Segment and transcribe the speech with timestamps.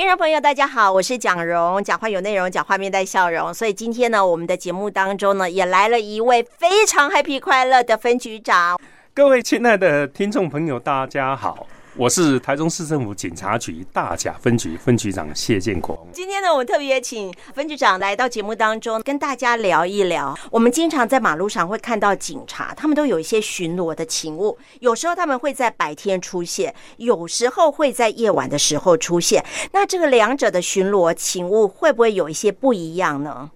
[0.00, 3.52] 听众朋友，大家好，我是蒋荣，讲话有内容，讲话面带笑容。
[3.52, 8.80] 所以今天呢，我们的节目当中呢，也来了一位非常 happy 快乐的分局长。
[9.12, 11.66] 各位亲爱的听众朋友，大家好。
[12.00, 16.08] 我是台中市政府警察局大甲分局分局长谢建国。
[16.14, 20.34] 今天呢，我们特别请分局长来到节目当中，跟大家聊一聊。
[20.50, 29.44] 我们经常在马路上会看到警察，他们都有一些巡逻的勤务，有时候他们会在白天出现，有时候会在夜晚的时候出现。
[29.72, 33.50] 那这个两者的巡逻勤务会不会有一些不一样呢？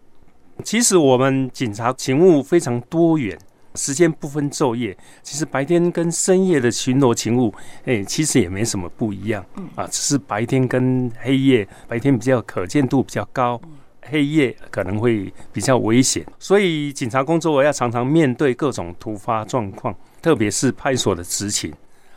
[0.63, 3.39] 其实我们警察勤务非常多元。
[3.77, 7.53] 时间不分昼夜，其实白天跟深夜的巡逻勤务，
[7.85, 13.61] 哎，其实也没什么不一样啊，只是白天跟黑夜，白天比较可见度比较高，
[14.03, 21.73] 黑夜可能会比较危险，所以警察工作要常常面对各种突发状况，特别是派出所的执勤，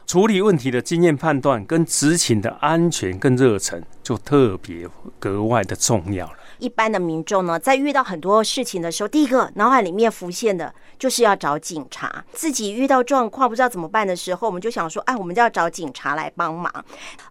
[0.05, 4.87] 处理问题的经验判断跟执勤的安全跟热忱，就特别
[5.19, 6.33] 格外的重要了。
[6.59, 12.23] 一般的民众呢，在遇到很多事情的时候，第一个脑海里面浮现的就是要找警察。
[12.31, 16.73] 自己遇到状况不知道怎么办的时候，我们就想说，哎，我们就要找警察来帮忙。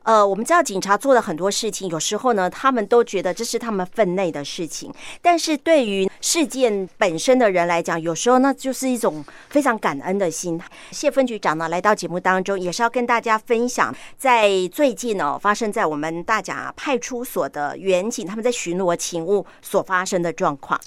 [0.03, 4.93] 呃，我们知道警察做了很多事情，有时候呢，他们都觉得这是他们分内的事情。
[5.23, 10.61] 但是对于事件本身的人来讲，有时候那就是一种非常感恩的心。
[10.93, 19.27] 谢分局长呢，来到节目当中，也是要跟大家分享，在最近呢，发生在我们大甲派出所的员警他们在巡逻勤。
[19.27, 20.81] 务所发生的状况，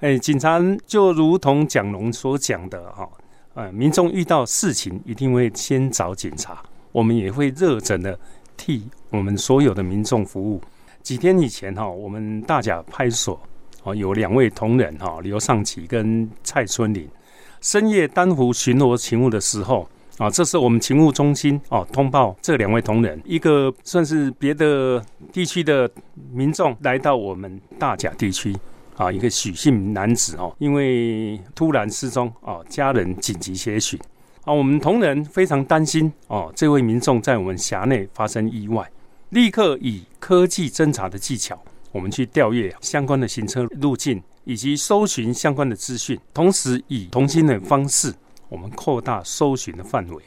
[0.00, 3.06] 哎，警察就如同蒋龙所讲的哈，
[3.52, 8.18] 呃，民众遇到事情一定会先找警察，我们也会热忱的
[8.56, 10.58] 替我们所有的民众服务。
[11.02, 13.40] 几天以前哈，我们大甲派出所
[13.82, 17.06] 哦有两位同仁哈，刘尚奇跟蔡春林，
[17.60, 19.86] 深夜担负巡逻勤务的时候
[20.18, 25.90] 啊，这是我们勤务中心哦通报这两位同仁，一个算是别的地区的
[26.32, 28.56] 民众来到我们大甲地区
[28.96, 34.00] 啊，一个许姓男子哦，因为突然失踪哦，家人紧急协寻
[34.44, 38.90] 啊，我们同仁非常担心哦，这位民众在我们辖内发生意外，
[39.28, 41.62] 立刻以科技侦查的技巧，
[41.92, 48.14] 我们去调阅相关的行车路径以及搜寻相关的资讯，同时以同心的方式。
[48.48, 50.22] 我们扩大搜寻的范围，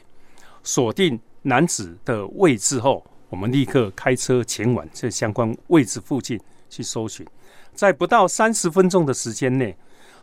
[0.62, 6.38] 锁定男子的位置后，我们立刻开车前往这相关位置附近
[6.68, 7.26] 去搜寻，
[7.74, 9.76] 在不到三十分钟的时间内，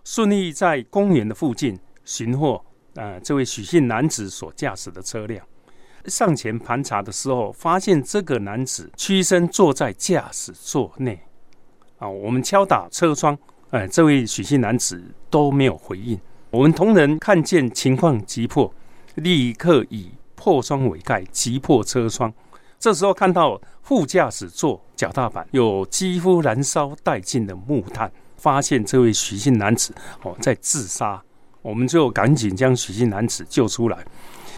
[0.03, 2.63] 顺利在公园的附近寻获
[2.94, 5.46] 呃这位许姓男子所驾驶的车辆。
[6.06, 11.19] 上前盘查的时候，发现这个男子屈身坐在驾驶座内，
[11.97, 13.38] 啊，我们敲打车窗，
[13.72, 16.18] 呃，这位许姓男子都没有回应。
[16.57, 18.73] 我们同仁看见情况急迫，
[19.13, 22.34] 立刻以破窗为盖，击破车窗。
[22.79, 31.22] 这时候看到副驾驶座脚踏板有几乎燃烧殆尽的木炭，发现这位许姓男子哦在自杀，
[31.62, 34.03] 我们就赶紧将许姓男子救出来，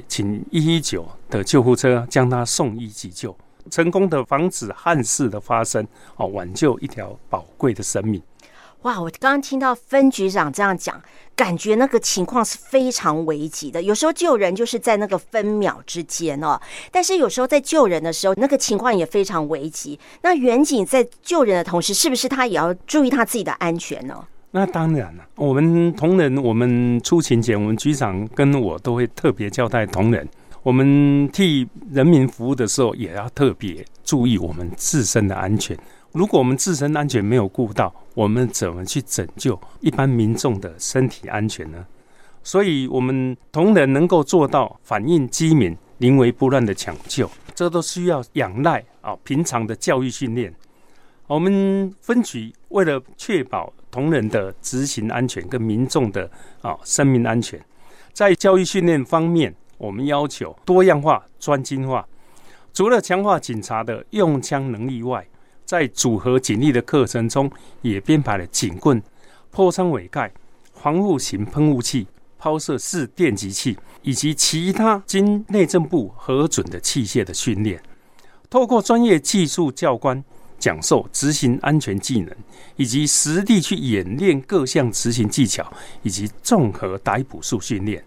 [0.08, 3.36] 请一一九的救护车将他送医急救，
[3.70, 5.86] 成功的防止憾事的发生，
[6.16, 8.22] 哦，挽救一条宝贵的生命。
[8.84, 9.02] 哇！
[9.02, 11.02] 我刚刚听到分局长这样讲，
[11.36, 13.82] 感觉那个情况是非常危急的。
[13.82, 16.58] 有时候救人就是在那个分秒之间哦，
[16.90, 20.00] 但是有时候在救人的时候，那个情况也非常危急。
[20.22, 24.26] 那员警在救人的同时，是不是他也要注意他自己的安全呢？
[24.52, 30.26] 那当然了，我们同仁，我们出勤前，我们局长跟我都会特别交代同仁，
[30.64, 35.78] 我们替人民服务的时候，也要特别注意我们自身的安全。
[36.12, 41.86] 如果我们自身安全没有顾到，我们怎么去拯救一般民众的身体安全呢？
[42.42, 50.54] 所以，我们同仁能够做到反应机敏、临危不乱的抢救，这都需要仰赖啊平常的教育训练。
[51.28, 56.32] 我们分局为了确保同仁的执行安全跟民众的
[56.62, 57.64] 啊生命安全，
[58.14, 62.08] 在教育训练方面，我们要求多样化、专精化。
[62.74, 65.28] 除了强化警察的用枪能力外，
[65.70, 67.48] 在组合警力的课程中，
[67.84, 69.00] 也编排了警棍、
[69.52, 70.32] 破窗尾盖、
[70.74, 72.08] 防护型喷雾器、
[72.40, 77.80] 抛射式电击器以及其他经内政部核准的器械的训练。
[78.50, 80.24] 透过专业技术教官
[80.58, 82.36] 讲授执行安全技能，
[82.76, 85.72] 以及实地去演练各项执行技巧，
[86.02, 88.04] 以及综合逮捕术训练，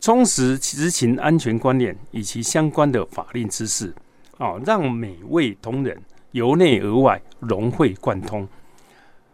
[0.00, 3.92] 充实执行安全观念以及相关的法令知识，
[4.38, 6.00] 啊，让每位同仁。
[6.32, 8.48] 由内而外融会贯通。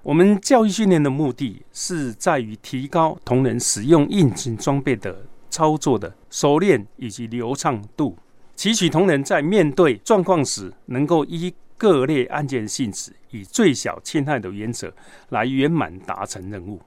[0.02, 8.16] 我们教育训练的目的是在于提高同仁使用应急装备的操作的熟练以及流畅度，
[8.54, 14.92] 期许同仁在面对状况时能够依各类案件性质，以最小侵害的原则
[15.30, 16.80] 来圆满达成任务。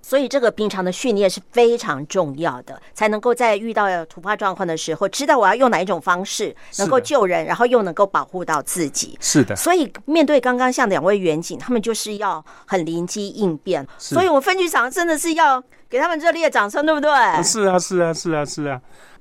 [0.00, 9.16] 所以，这个平常的训练是非常重要的，才能够在遇到突发状况的时候，知道我要用哪一种方式能够救人，然后又能够保护到自己。
[9.20, 9.54] 是的。
[9.54, 13.86] 所以，面对刚刚像两位员警，他们就是要很灵机应变。
[13.98, 17.10] 所以，我们分局长真的是要给他们热烈的掌声，对不对？
[17.42, 18.80] 是啊，是啊，是啊，是啊。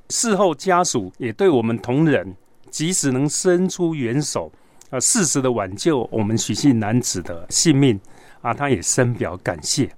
[0.10, 2.36] 事后家属也对我们同仁
[2.70, 4.52] 即使能伸出援手，
[4.90, 7.98] 啊，适时的挽救我们许姓男子的性命，
[8.42, 9.90] 啊，他也深表感谢。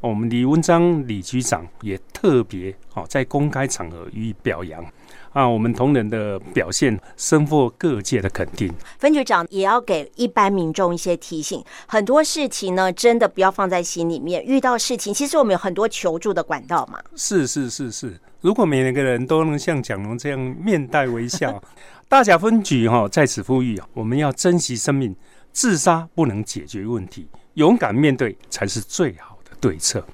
[0.00, 4.84] 我们李文章李局长也特别好在公开场合予以表扬
[5.32, 8.72] 啊，我们同仁的表现深获各界的肯定。
[8.98, 14.44] 分局长也要给一般民众一些提醒，很多事情呢，真的不要放在心里面。
[14.44, 17.00] 遇到事情，其实我们有很多求助的管道嘛。
[17.16, 21.60] 是是是是，如果每个人都能像蒋龙这样面带微笑，
[22.08, 25.14] 大甲分局哈在此呼吁啊，我们要珍惜生命，
[25.52, 29.37] 自杀不能解决问题，勇敢面对才是最好。
[29.60, 30.04] 对策，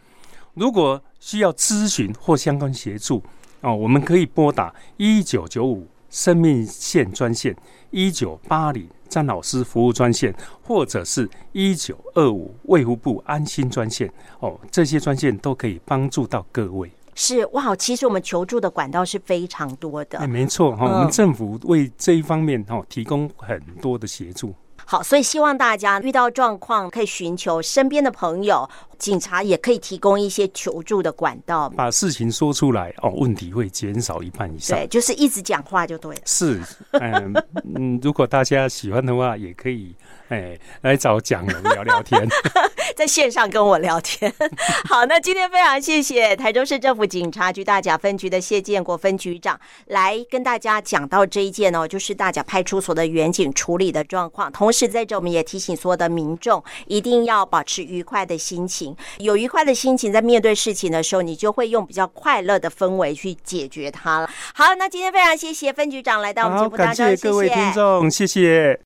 [0.54, 3.22] 如果需要咨询或相关协助
[3.60, 7.56] 哦，我们可以拨打一九九五生命线专线、
[7.90, 16.90] 一九八零张老师服务专线，或者是一九二五卫福部安心专线哦，这些专线都可以帮助到各位。
[17.16, 20.18] 是哇，其实我们求助的管道是非常多的。
[20.18, 24.52] 哎，没错哈，我们政府为这一方面哈提供很多的协助。
[24.86, 34.76] 好，所以希望大家遇到状况可以寻求身边的朋友，警察也可以提供一些求助的管道，把事情说出来哦，问题会减少一半以上。
[34.78, 36.22] 对， 就是一直讲话就对了。
[36.24, 36.60] 是，
[36.92, 37.34] 嗯
[37.74, 39.94] 嗯，如果大家喜欢的话，也可以
[40.28, 42.26] 哎来找蒋龙聊聊天，
[42.96, 44.32] 在线上跟我聊天。
[44.88, 64.28] 好，那今天非常谢谢台州市政府警察局大甲分局的谢建国分局长来跟大家讲到这一件哦，就是大甲派出所的远景处理的状况，同是在这我们也提醒所有的民众一定要保持愉快的心情，有愉快的心情，在面对事情的时候，你就会用比较快乐的氛围去解决它了。
[64.54, 68.80] 好，那今天非常谢谢分局长来到我们节目当中，谢谢各位听众，谢谢。